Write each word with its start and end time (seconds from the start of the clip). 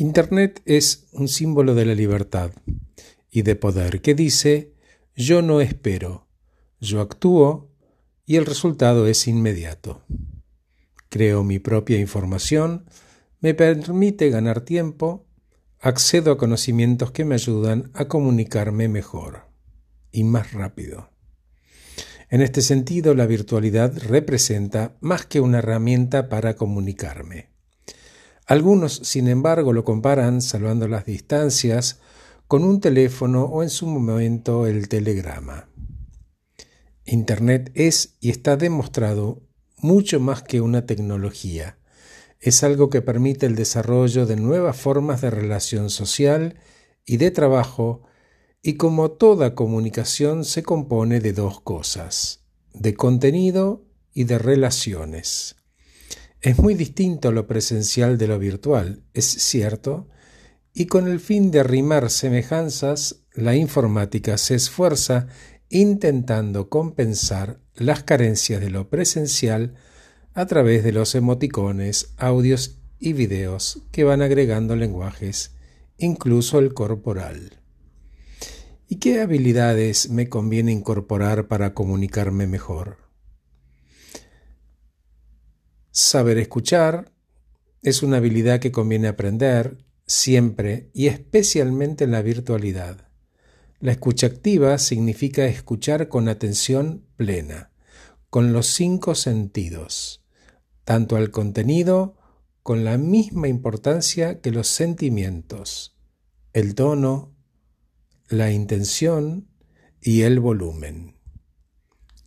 Internet 0.00 0.62
es 0.64 1.08
un 1.10 1.26
símbolo 1.26 1.74
de 1.74 1.84
la 1.84 1.96
libertad 1.96 2.52
y 3.32 3.42
de 3.42 3.56
poder 3.56 4.00
que 4.00 4.14
dice 4.14 4.72
yo 5.16 5.42
no 5.42 5.60
espero, 5.60 6.28
yo 6.78 7.00
actúo 7.00 7.72
y 8.24 8.36
el 8.36 8.46
resultado 8.46 9.08
es 9.08 9.26
inmediato. 9.26 10.04
Creo 11.08 11.42
mi 11.42 11.58
propia 11.58 11.98
información, 11.98 12.84
me 13.40 13.54
permite 13.54 14.30
ganar 14.30 14.60
tiempo, 14.60 15.26
accedo 15.80 16.30
a 16.30 16.38
conocimientos 16.38 17.10
que 17.10 17.24
me 17.24 17.34
ayudan 17.34 17.90
a 17.92 18.06
comunicarme 18.06 18.86
mejor 18.86 19.48
y 20.12 20.22
más 20.22 20.52
rápido. 20.52 21.10
En 22.30 22.40
este 22.40 22.62
sentido, 22.62 23.14
la 23.14 23.26
virtualidad 23.26 23.98
representa 23.98 24.96
más 25.00 25.26
que 25.26 25.40
una 25.40 25.58
herramienta 25.58 26.28
para 26.28 26.54
comunicarme. 26.54 27.57
Algunos, 28.48 28.94
sin 29.04 29.28
embargo, 29.28 29.74
lo 29.74 29.84
comparan, 29.84 30.40
salvando 30.40 30.88
las 30.88 31.04
distancias, 31.04 32.00
con 32.46 32.64
un 32.64 32.80
teléfono 32.80 33.44
o 33.44 33.62
en 33.62 33.68
su 33.68 33.86
momento 33.86 34.66
el 34.66 34.88
telegrama. 34.88 35.68
Internet 37.04 37.70
es 37.74 38.16
y 38.20 38.30
está 38.30 38.56
demostrado 38.56 39.42
mucho 39.76 40.18
más 40.18 40.42
que 40.42 40.62
una 40.62 40.86
tecnología. 40.86 41.76
Es 42.40 42.64
algo 42.64 42.88
que 42.88 43.02
permite 43.02 43.44
el 43.44 43.54
desarrollo 43.54 44.24
de 44.24 44.36
nuevas 44.36 44.78
formas 44.78 45.20
de 45.20 45.28
relación 45.28 45.90
social 45.90 46.58
y 47.04 47.18
de 47.18 47.30
trabajo 47.30 48.04
y 48.62 48.78
como 48.78 49.10
toda 49.10 49.54
comunicación 49.54 50.46
se 50.46 50.62
compone 50.62 51.20
de 51.20 51.34
dos 51.34 51.60
cosas, 51.60 52.46
de 52.72 52.94
contenido 52.94 53.84
y 54.14 54.24
de 54.24 54.38
relaciones. 54.38 55.57
Es 56.40 56.58
muy 56.58 56.74
distinto 56.74 57.32
lo 57.32 57.48
presencial 57.48 58.16
de 58.16 58.28
lo 58.28 58.38
virtual, 58.38 59.02
es 59.12 59.26
cierto, 59.26 60.08
y 60.72 60.86
con 60.86 61.08
el 61.08 61.18
fin 61.18 61.50
de 61.50 61.60
arrimar 61.60 62.10
semejanzas, 62.10 63.24
la 63.34 63.56
informática 63.56 64.38
se 64.38 64.54
esfuerza 64.54 65.26
intentando 65.68 66.68
compensar 66.68 67.58
las 67.74 68.04
carencias 68.04 68.60
de 68.60 68.70
lo 68.70 68.88
presencial 68.88 69.74
a 70.32 70.46
través 70.46 70.84
de 70.84 70.92
los 70.92 71.16
emoticones, 71.16 72.14
audios 72.16 72.78
y 73.00 73.14
videos 73.14 73.82
que 73.90 74.04
van 74.04 74.22
agregando 74.22 74.76
lenguajes, 74.76 75.56
incluso 75.96 76.60
el 76.60 76.72
corporal. 76.72 77.60
¿Y 78.86 78.96
qué 78.96 79.20
habilidades 79.20 80.08
me 80.10 80.28
conviene 80.28 80.70
incorporar 80.70 81.48
para 81.48 81.74
comunicarme 81.74 82.46
mejor? 82.46 83.07
Saber 86.00 86.38
escuchar 86.38 87.10
es 87.82 88.04
una 88.04 88.18
habilidad 88.18 88.60
que 88.60 88.70
conviene 88.70 89.08
aprender 89.08 89.84
siempre 90.06 90.90
y 90.94 91.08
especialmente 91.08 92.04
en 92.04 92.12
la 92.12 92.22
virtualidad. 92.22 93.08
La 93.80 93.90
escucha 93.90 94.28
activa 94.28 94.78
significa 94.78 95.46
escuchar 95.46 96.06
con 96.08 96.28
atención 96.28 97.04
plena, 97.16 97.72
con 98.30 98.52
los 98.52 98.68
cinco 98.68 99.16
sentidos, 99.16 100.24
tanto 100.84 101.16
al 101.16 101.32
contenido 101.32 102.16
con 102.62 102.84
la 102.84 102.96
misma 102.96 103.48
importancia 103.48 104.40
que 104.40 104.52
los 104.52 104.68
sentimientos, 104.68 105.98
el 106.52 106.76
tono, 106.76 107.34
la 108.28 108.52
intención 108.52 109.48
y 110.00 110.22
el 110.22 110.38
volumen. 110.38 111.16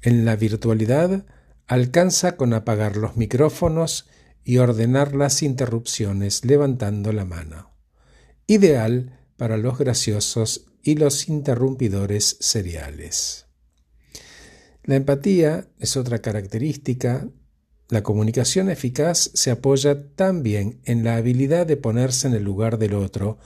En 0.00 0.24
la 0.24 0.36
virtualidad, 0.36 1.26
alcanza 1.68 2.36
con 2.36 2.54
apagar 2.54 2.96
los 2.96 3.16
micrófonos 3.16 4.06
y 4.42 4.56
ordenar 4.56 5.14
las 5.14 5.42
interrupciones 5.42 6.44
levantando 6.44 7.12
la 7.12 7.26
mano. 7.26 7.74
Ideal 8.46 9.18
para 9.36 9.58
los 9.58 9.78
graciosos 9.78 10.64
y 10.82 10.94
los 10.94 11.28
interrumpidores 11.28 12.38
seriales. 12.40 13.46
La 14.82 14.96
empatía 14.96 15.68
es 15.78 15.98
otra 15.98 16.20
característica. 16.20 17.28
La 17.90 18.02
comunicación 18.02 18.70
eficaz 18.70 19.30
se 19.34 19.50
apoya 19.50 20.08
también 20.14 20.80
en 20.84 21.04
la 21.04 21.16
habilidad 21.16 21.66
de 21.66 21.76
ponerse 21.76 22.26
en 22.26 22.34
el 22.34 22.44
lugar 22.44 22.78
del 22.78 22.94
otro 22.94 23.38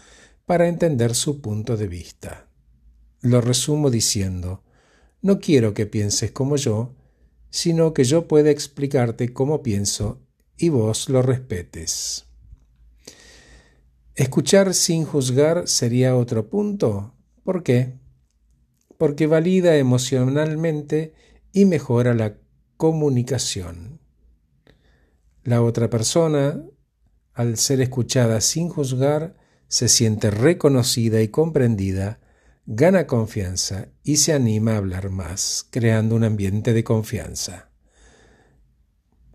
para 0.47 0.69
entender 0.69 1.16
su 1.16 1.41
punto 1.41 1.77
de 1.77 1.88
vista. 1.88 2.49
Lo 3.21 3.41
resumo 3.41 3.91
diciendo, 3.91 4.62
no 5.21 5.41
quiero 5.41 5.75
que 5.75 5.87
pienses 5.87 6.31
como 6.31 6.56
yo, 6.56 6.94
sino 7.53 7.93
que 7.93 8.05
yo 8.05 8.27
pueda 8.27 8.51
explicarte 8.51 9.33
cómo 9.35 9.63
pienso 9.63 10.23
y 10.57 10.71
vos 10.71 11.11
lo 11.11 11.21
respetes. 11.21 12.25
Escuchar 14.15 14.73
sin 14.73 15.05
juzgar 15.05 15.69
sería 15.69 16.17
otro 16.17 16.49
punto. 16.49 17.15
¿Por 17.45 17.62
qué? 17.62 17.99
Porque 18.97 19.27
valida 19.27 19.77
emocionalmente 19.77 21.12
y 21.53 21.67
mejora 21.67 22.15
la 22.15 22.39
comunicación. 22.79 24.01
La 25.45 25.62
otra 25.62 25.91
persona, 25.91 26.65
al 27.35 27.59
ser 27.59 27.83
escuchada 27.83 28.41
sin 28.41 28.71
juzgar, 28.71 29.37
se 29.69 29.89
siente 29.89 30.31
reconocida 30.31 31.21
y 31.21 31.29
comprendida 31.29 32.19
gana 32.67 33.06
confianza 33.06 33.89
y 34.03 34.17
se 34.17 34.33
anima 34.33 34.75
a 34.75 34.77
hablar 34.77 35.11
más, 35.11 35.67
creando 35.71 36.15
un 36.15 36.25
ambiente 36.25 36.73
de 36.73 36.84
confianza. 36.84 37.71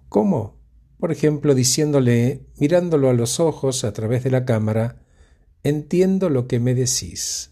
¿Cómo? 0.09 0.57
Por 0.99 1.11
ejemplo, 1.11 1.53
diciéndole, 1.53 2.45
mirándolo 2.57 3.09
a 3.09 3.13
los 3.13 3.39
ojos 3.39 3.83
a 3.83 3.93
través 3.93 4.23
de 4.23 4.31
la 4.31 4.45
cámara, 4.45 5.03
entiendo 5.63 6.29
lo 6.29 6.47
que 6.47 6.59
me 6.59 6.73
decís. 6.73 7.51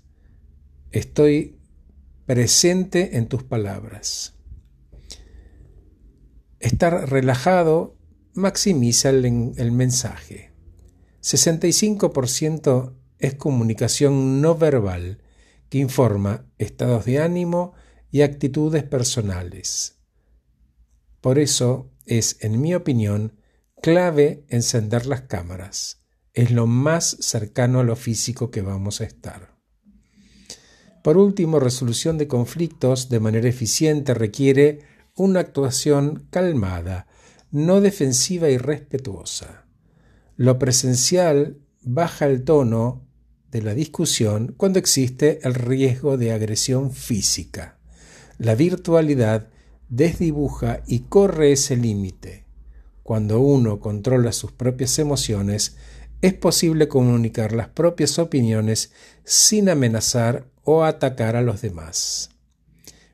Estoy 0.92 1.60
presente 2.26 3.18
en 3.18 3.28
tus 3.28 3.44
palabras. 3.44 4.34
Estar 6.60 7.10
relajado 7.10 7.98
maximiza 8.34 9.10
el, 9.10 9.54
el 9.58 9.72
mensaje. 9.72 10.52
65% 11.22 12.94
es 13.20 13.36
comunicación 13.36 14.42
no 14.42 14.56
verbal 14.56 15.20
informa 15.80 16.46
estados 16.58 17.06
de 17.06 17.20
ánimo 17.20 17.74
y 18.12 18.22
actitudes 18.22 18.84
personales. 18.84 20.00
Por 21.22 21.40
eso 21.40 21.92
es, 22.06 22.38
en 22.42 22.62
mi 22.62 22.76
opinión, 22.76 23.40
clave 23.82 24.46
encender 24.50 25.06
las 25.06 25.22
cámaras. 25.22 26.04
Es 26.34 26.52
lo 26.52 26.68
más 26.68 27.18
cercano 27.20 27.80
a 27.80 27.84
lo 27.84 27.96
físico 27.96 28.52
que 28.52 28.62
vamos 28.62 29.02
a 29.02 29.06
estar. 29.06 29.56
Por 31.04 31.18
último, 31.18 31.60
resolución 31.60 32.18
de 32.18 32.28
conflictos 32.28 33.10
de 33.10 33.20
manera 33.20 33.48
eficiente 33.48 34.14
requiere 34.14 34.80
una 35.16 35.40
actuación 35.42 36.28
calmada, 36.30 37.08
no 37.52 37.80
defensiva 37.80 38.50
y 38.50 38.58
respetuosa. 38.58 39.68
Lo 40.36 40.58
presencial 40.58 41.60
baja 41.82 42.26
el 42.26 42.44
tono 42.44 43.05
de 43.56 43.62
la 43.62 43.74
discusión 43.74 44.54
cuando 44.58 44.80
existe 44.80 45.40
el 45.44 45.54
riesgo 45.54 46.18
de 46.18 46.34
agresión 46.34 46.92
física. 46.92 47.78
La 48.38 48.54
virtualidad 48.54 49.48
desdibuja 49.88 50.82
y 50.88 51.04
corre 51.08 51.54
ese 51.54 51.78
límite. 51.78 52.44
Cuando 53.02 53.40
uno 53.40 53.80
controla 53.80 54.34
sus 54.34 54.52
propias 54.52 55.00
emociones, 55.00 55.78
es 56.22 56.34
posible 56.34 56.90
comunicar 56.90 57.54
las 57.54 57.70
propias 57.70 58.20
opiniones 58.20 58.92
sin 59.24 59.70
amenazar 59.70 60.50
o 60.66 60.84
atacar 60.84 61.38
a 61.38 61.42
los 61.42 61.62
demás. 61.62 62.32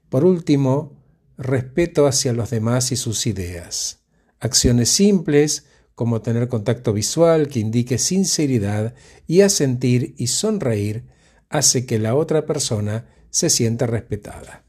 Por 0.10 0.26
último, 0.26 1.04
respeto 1.38 2.08
hacia 2.08 2.34
los 2.34 2.50
demás 2.50 2.92
y 2.92 2.96
sus 2.96 3.28
ideas. 3.28 4.00
Acciones 4.40 4.90
simples 4.90 5.68
como 6.02 6.24
tener 6.24 6.48
contacto 6.48 6.94
visual 6.94 7.48
que 7.48 7.60
indique 7.60 8.00
sinceridad 8.00 8.96
y 9.28 9.42
asentir 9.42 10.16
y 10.18 10.26
sonreír, 10.26 11.04
hace 11.48 11.86
que 11.86 12.00
la 12.00 12.16
otra 12.16 12.48
persona 12.48 13.06
se 13.30 13.52
sienta 13.52 13.86
respetada. 13.86 14.64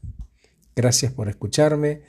Gracias 0.75 1.11
por 1.11 1.29
escucharme. 1.29 2.03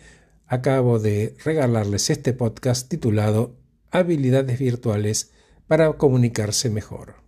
Acabo 0.46 0.98
de 0.98 1.36
regalarles 1.42 2.10
este 2.10 2.34
podcast 2.34 2.86
titulado 2.86 3.56
Habilidades 3.90 4.58
virtuales 4.58 5.30
para 5.68 5.90
comunicarse 5.94 6.68
mejor. 6.68 7.23